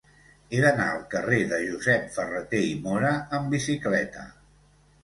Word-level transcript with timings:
He 0.55 0.61
d'anar 0.63 0.87
al 0.93 1.03
carrer 1.11 1.39
de 1.53 1.59
Josep 1.67 2.09
Ferrater 2.17 2.65
i 2.71 2.75
Móra 2.89 3.13
amb 3.39 3.55
bicicleta. 3.57 4.31